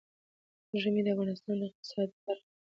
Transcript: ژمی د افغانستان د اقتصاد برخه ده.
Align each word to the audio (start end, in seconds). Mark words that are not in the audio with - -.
ژمی 0.81 1.01
د 1.03 1.07
افغانستان 1.15 1.55
د 1.59 1.63
اقتصاد 1.69 2.07
برخه 2.23 2.41
ده. 2.43 2.43